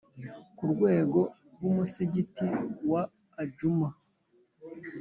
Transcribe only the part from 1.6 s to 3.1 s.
umusigiti wa